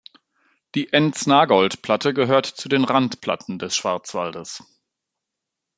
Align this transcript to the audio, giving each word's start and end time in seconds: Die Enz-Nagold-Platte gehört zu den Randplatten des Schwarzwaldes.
Die 0.73 0.91
Enz-Nagold-Platte 0.93 2.15
gehört 2.15 2.47
zu 2.47 2.67
den 2.69 2.85
Randplatten 2.85 3.59
des 3.59 3.75
Schwarzwaldes. 3.75 4.63